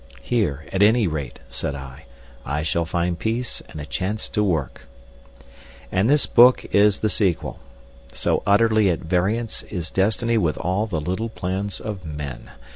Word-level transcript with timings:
"Here, 0.23 0.65
at 0.73 0.81
any 0.81 1.05
rate," 1.05 1.41
said 1.47 1.75
I, 1.75 2.05
"I 2.43 2.63
shall 2.63 2.85
find 2.85 3.19
peace 3.19 3.61
and 3.69 3.79
a 3.79 3.85
chance 3.85 4.29
to 4.29 4.43
work!" 4.43 4.87
And 5.91 6.09
this 6.09 6.25
book 6.25 6.65
is 6.73 7.01
the 7.01 7.07
sequel. 7.07 7.59
So 8.11 8.41
utterly 8.47 8.89
at 8.89 9.01
variance 9.01 9.61
is 9.61 9.91
destiny 9.91 10.39
with 10.39 10.57
all 10.57 10.87
the 10.87 10.99
little 10.99 11.29
plans 11.29 11.79
of 11.79 12.03
men. 12.03 12.49